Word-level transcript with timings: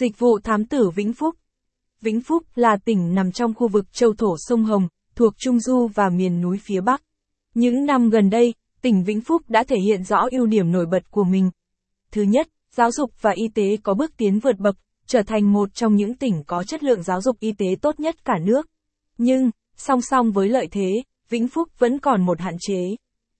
Dịch 0.00 0.18
vụ 0.18 0.38
thám 0.38 0.64
tử 0.64 0.90
Vĩnh 0.90 1.12
Phúc 1.12 1.36
Vĩnh 2.00 2.20
Phúc 2.20 2.42
là 2.54 2.76
tỉnh 2.84 3.14
nằm 3.14 3.32
trong 3.32 3.54
khu 3.54 3.68
vực 3.68 3.92
châu 3.92 4.14
thổ 4.14 4.36
sông 4.38 4.64
Hồng, 4.64 4.88
thuộc 5.14 5.34
Trung 5.38 5.60
Du 5.60 5.88
và 5.94 6.08
miền 6.08 6.40
núi 6.40 6.58
phía 6.62 6.80
Bắc. 6.80 7.02
Những 7.54 7.86
năm 7.86 8.10
gần 8.10 8.30
đây, 8.30 8.54
tỉnh 8.82 9.04
Vĩnh 9.04 9.20
Phúc 9.20 9.42
đã 9.48 9.64
thể 9.64 9.76
hiện 9.84 10.04
rõ 10.04 10.18
ưu 10.30 10.46
điểm 10.46 10.72
nổi 10.72 10.86
bật 10.86 11.10
của 11.10 11.24
mình. 11.24 11.50
Thứ 12.10 12.22
nhất, 12.22 12.48
giáo 12.74 12.92
dục 12.92 13.10
và 13.20 13.30
y 13.30 13.48
tế 13.54 13.76
có 13.82 13.94
bước 13.94 14.16
tiến 14.16 14.38
vượt 14.38 14.58
bậc, 14.58 14.76
trở 15.06 15.22
thành 15.22 15.52
một 15.52 15.74
trong 15.74 15.96
những 15.96 16.14
tỉnh 16.14 16.42
có 16.46 16.64
chất 16.64 16.82
lượng 16.82 17.02
giáo 17.02 17.20
dục 17.20 17.40
y 17.40 17.52
tế 17.52 17.66
tốt 17.82 18.00
nhất 18.00 18.24
cả 18.24 18.38
nước. 18.40 18.66
Nhưng, 19.18 19.50
song 19.76 20.00
song 20.00 20.32
với 20.32 20.48
lợi 20.48 20.68
thế, 20.70 21.02
Vĩnh 21.28 21.48
Phúc 21.48 21.68
vẫn 21.78 21.98
còn 21.98 22.26
một 22.26 22.40
hạn 22.40 22.54
chế. 22.60 22.96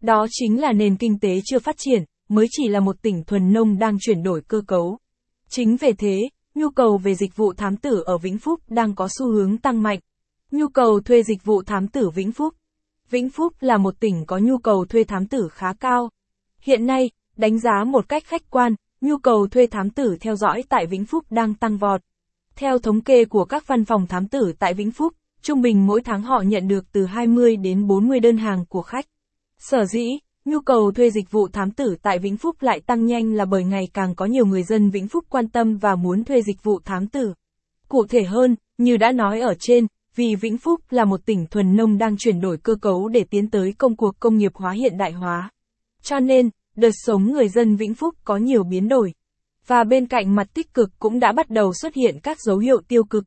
Đó 0.00 0.26
chính 0.30 0.60
là 0.60 0.72
nền 0.72 0.96
kinh 0.96 1.18
tế 1.20 1.40
chưa 1.44 1.58
phát 1.58 1.74
triển, 1.78 2.04
mới 2.28 2.46
chỉ 2.50 2.68
là 2.68 2.80
một 2.80 3.02
tỉnh 3.02 3.24
thuần 3.24 3.52
nông 3.52 3.78
đang 3.78 3.96
chuyển 4.00 4.22
đổi 4.22 4.42
cơ 4.48 4.60
cấu. 4.66 4.98
Chính 5.48 5.76
về 5.76 5.92
thế, 5.92 6.28
nhu 6.54 6.70
cầu 6.70 6.98
về 6.98 7.14
dịch 7.14 7.36
vụ 7.36 7.52
thám 7.52 7.76
tử 7.76 8.02
ở 8.06 8.18
Vĩnh 8.18 8.38
Phúc 8.38 8.60
đang 8.68 8.94
có 8.94 9.08
xu 9.18 9.26
hướng 9.32 9.58
tăng 9.58 9.82
mạnh. 9.82 9.98
Nhu 10.50 10.68
cầu 10.68 11.00
thuê 11.00 11.22
dịch 11.22 11.44
vụ 11.44 11.62
thám 11.62 11.88
tử 11.88 12.10
Vĩnh 12.10 12.32
Phúc 12.32 12.54
Vĩnh 13.10 13.30
Phúc 13.30 13.52
là 13.60 13.78
một 13.78 14.00
tỉnh 14.00 14.24
có 14.26 14.38
nhu 14.38 14.58
cầu 14.58 14.84
thuê 14.84 15.04
thám 15.04 15.26
tử 15.26 15.48
khá 15.52 15.72
cao. 15.72 16.10
Hiện 16.60 16.86
nay, 16.86 17.10
đánh 17.36 17.58
giá 17.58 17.84
một 17.86 18.08
cách 18.08 18.24
khách 18.26 18.50
quan, 18.50 18.74
nhu 19.00 19.18
cầu 19.18 19.46
thuê 19.46 19.66
thám 19.66 19.90
tử 19.90 20.16
theo 20.20 20.36
dõi 20.36 20.64
tại 20.68 20.86
Vĩnh 20.86 21.04
Phúc 21.04 21.24
đang 21.30 21.54
tăng 21.54 21.78
vọt. 21.78 22.00
Theo 22.56 22.78
thống 22.78 23.00
kê 23.00 23.24
của 23.24 23.44
các 23.44 23.66
văn 23.66 23.84
phòng 23.84 24.06
thám 24.06 24.28
tử 24.28 24.52
tại 24.58 24.74
Vĩnh 24.74 24.90
Phúc, 24.90 25.12
trung 25.42 25.62
bình 25.62 25.86
mỗi 25.86 26.00
tháng 26.04 26.22
họ 26.22 26.42
nhận 26.46 26.68
được 26.68 26.92
từ 26.92 27.04
20 27.04 27.56
đến 27.56 27.86
40 27.86 28.20
đơn 28.20 28.36
hàng 28.36 28.64
của 28.68 28.82
khách. 28.82 29.06
Sở 29.58 29.84
dĩ, 29.84 30.18
nhu 30.44 30.60
cầu 30.60 30.92
thuê 30.92 31.10
dịch 31.10 31.30
vụ 31.30 31.48
thám 31.48 31.70
tử 31.70 31.96
tại 32.02 32.18
Vĩnh 32.18 32.36
Phúc 32.36 32.56
lại 32.60 32.80
tăng 32.80 33.06
nhanh 33.06 33.34
là 33.34 33.44
bởi 33.44 33.64
ngày 33.64 33.88
càng 33.94 34.14
có 34.14 34.26
nhiều 34.26 34.46
người 34.46 34.62
dân 34.62 34.90
Vĩnh 34.90 35.08
Phúc 35.08 35.24
quan 35.28 35.48
tâm 35.48 35.76
và 35.76 35.94
muốn 35.94 36.24
thuê 36.24 36.42
dịch 36.42 36.62
vụ 36.62 36.80
thám 36.84 37.06
tử. 37.06 37.34
Cụ 37.88 38.06
thể 38.06 38.22
hơn, 38.22 38.56
như 38.78 38.96
đã 38.96 39.12
nói 39.12 39.40
ở 39.40 39.54
trên, 39.60 39.86
vì 40.14 40.34
Vĩnh 40.34 40.58
Phúc 40.58 40.80
là 40.90 41.04
một 41.04 41.26
tỉnh 41.26 41.46
thuần 41.46 41.76
nông 41.76 41.98
đang 41.98 42.16
chuyển 42.18 42.40
đổi 42.40 42.56
cơ 42.56 42.74
cấu 42.74 43.08
để 43.08 43.24
tiến 43.30 43.50
tới 43.50 43.72
công 43.78 43.96
cuộc 43.96 44.20
công 44.20 44.36
nghiệp 44.36 44.52
hóa 44.54 44.72
hiện 44.72 44.98
đại 44.98 45.12
hóa. 45.12 45.50
Cho 46.02 46.20
nên, 46.20 46.50
đời 46.76 46.90
sống 46.94 47.32
người 47.32 47.48
dân 47.48 47.76
Vĩnh 47.76 47.94
Phúc 47.94 48.14
có 48.24 48.36
nhiều 48.36 48.64
biến 48.64 48.88
đổi. 48.88 49.14
Và 49.66 49.84
bên 49.84 50.06
cạnh 50.06 50.34
mặt 50.34 50.46
tích 50.54 50.74
cực 50.74 50.90
cũng 50.98 51.20
đã 51.20 51.32
bắt 51.32 51.50
đầu 51.50 51.72
xuất 51.72 51.94
hiện 51.94 52.18
các 52.22 52.40
dấu 52.40 52.58
hiệu 52.58 52.80
tiêu 52.88 53.04
cực. 53.04 53.24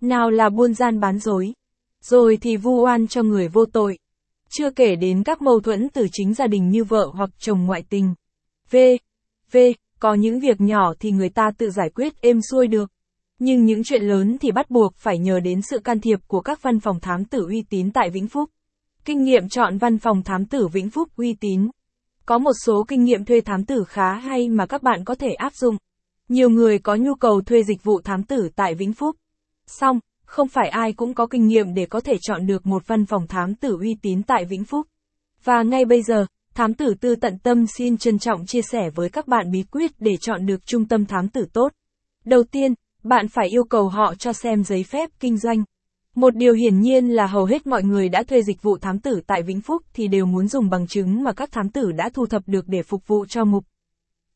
Nào 0.00 0.30
là 0.30 0.48
buôn 0.48 0.74
gian 0.74 1.00
bán 1.00 1.18
dối, 1.18 1.52
rồi 2.02 2.38
thì 2.40 2.56
vu 2.56 2.84
oan 2.84 3.06
cho 3.06 3.22
người 3.22 3.48
vô 3.48 3.64
tội. 3.64 3.98
Chưa 4.50 4.70
kể 4.70 4.96
đến 4.96 5.22
các 5.22 5.42
mâu 5.42 5.60
thuẫn 5.60 5.88
từ 5.88 6.06
chính 6.12 6.34
gia 6.34 6.46
đình 6.46 6.70
như 6.70 6.84
vợ 6.84 7.10
hoặc 7.14 7.30
chồng 7.38 7.64
ngoại 7.64 7.84
tình. 7.90 8.14
V. 8.70 8.76
V. 9.52 9.56
Có 10.00 10.14
những 10.14 10.40
việc 10.40 10.60
nhỏ 10.60 10.94
thì 11.00 11.10
người 11.10 11.28
ta 11.28 11.50
tự 11.58 11.70
giải 11.70 11.90
quyết 11.94 12.20
êm 12.20 12.40
xuôi 12.50 12.66
được. 12.66 12.90
Nhưng 13.38 13.64
những 13.64 13.84
chuyện 13.84 14.02
lớn 14.02 14.36
thì 14.40 14.50
bắt 14.52 14.70
buộc 14.70 14.94
phải 14.96 15.18
nhờ 15.18 15.40
đến 15.40 15.60
sự 15.62 15.78
can 15.78 16.00
thiệp 16.00 16.18
của 16.26 16.40
các 16.40 16.62
văn 16.62 16.80
phòng 16.80 17.00
thám 17.00 17.24
tử 17.24 17.46
uy 17.48 17.64
tín 17.70 17.90
tại 17.92 18.10
Vĩnh 18.10 18.28
Phúc. 18.28 18.50
Kinh 19.04 19.22
nghiệm 19.22 19.48
chọn 19.48 19.78
văn 19.78 19.98
phòng 19.98 20.22
thám 20.22 20.46
tử 20.46 20.68
Vĩnh 20.68 20.90
Phúc 20.90 21.08
uy 21.16 21.34
tín. 21.40 21.70
Có 22.26 22.38
một 22.38 22.52
số 22.64 22.84
kinh 22.88 23.04
nghiệm 23.04 23.24
thuê 23.24 23.40
thám 23.40 23.64
tử 23.64 23.84
khá 23.88 24.14
hay 24.14 24.48
mà 24.48 24.66
các 24.66 24.82
bạn 24.82 25.04
có 25.04 25.14
thể 25.14 25.32
áp 25.32 25.54
dụng. 25.54 25.76
Nhiều 26.28 26.50
người 26.50 26.78
có 26.78 26.94
nhu 26.94 27.14
cầu 27.14 27.40
thuê 27.40 27.62
dịch 27.62 27.84
vụ 27.84 28.00
thám 28.00 28.22
tử 28.22 28.48
tại 28.56 28.74
Vĩnh 28.74 28.92
Phúc. 28.92 29.16
Xong, 29.66 30.00
không 30.26 30.48
phải 30.48 30.68
ai 30.68 30.92
cũng 30.92 31.14
có 31.14 31.26
kinh 31.26 31.46
nghiệm 31.46 31.74
để 31.74 31.86
có 31.86 32.00
thể 32.00 32.16
chọn 32.20 32.46
được 32.46 32.66
một 32.66 32.86
văn 32.86 33.06
phòng 33.06 33.26
thám 33.26 33.54
tử 33.54 33.76
uy 33.80 33.96
tín 34.02 34.22
tại 34.22 34.44
Vĩnh 34.44 34.64
Phúc. 34.64 34.86
Và 35.44 35.62
ngay 35.62 35.84
bây 35.84 36.02
giờ, 36.02 36.26
thám 36.54 36.74
tử 36.74 36.94
tư 37.00 37.16
tận 37.16 37.38
tâm 37.38 37.66
xin 37.78 37.96
trân 37.96 38.18
trọng 38.18 38.46
chia 38.46 38.62
sẻ 38.62 38.90
với 38.94 39.08
các 39.08 39.28
bạn 39.28 39.50
bí 39.50 39.62
quyết 39.62 39.90
để 39.98 40.16
chọn 40.20 40.46
được 40.46 40.66
trung 40.66 40.88
tâm 40.88 41.06
thám 41.06 41.28
tử 41.28 41.46
tốt. 41.52 41.72
Đầu 42.24 42.42
tiên, 42.42 42.74
bạn 43.02 43.28
phải 43.28 43.48
yêu 43.48 43.64
cầu 43.64 43.88
họ 43.88 44.14
cho 44.14 44.32
xem 44.32 44.64
giấy 44.64 44.82
phép 44.82 45.10
kinh 45.20 45.38
doanh. 45.38 45.64
Một 46.14 46.36
điều 46.36 46.54
hiển 46.54 46.80
nhiên 46.80 47.08
là 47.08 47.26
hầu 47.26 47.44
hết 47.44 47.66
mọi 47.66 47.82
người 47.82 48.08
đã 48.08 48.22
thuê 48.22 48.42
dịch 48.42 48.62
vụ 48.62 48.78
thám 48.78 48.98
tử 48.98 49.20
tại 49.26 49.42
Vĩnh 49.42 49.60
Phúc 49.60 49.82
thì 49.94 50.08
đều 50.08 50.26
muốn 50.26 50.48
dùng 50.48 50.70
bằng 50.70 50.86
chứng 50.86 51.22
mà 51.24 51.32
các 51.32 51.52
thám 51.52 51.70
tử 51.70 51.92
đã 51.92 52.10
thu 52.14 52.26
thập 52.26 52.42
được 52.46 52.68
để 52.68 52.82
phục 52.82 53.06
vụ 53.06 53.26
cho 53.26 53.44
mục 53.44 53.64